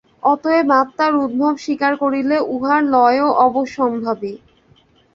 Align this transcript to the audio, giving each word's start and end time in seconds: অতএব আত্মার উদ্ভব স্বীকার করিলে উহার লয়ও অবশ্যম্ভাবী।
অতএব 0.23 0.67
আত্মার 0.81 1.13
উদ্ভব 1.17 1.53
স্বীকার 1.57 1.93
করিলে 1.95 2.37
উহার 2.53 2.81
লয়ও 2.93 3.29
অবশ্যম্ভাবী। 3.47 4.33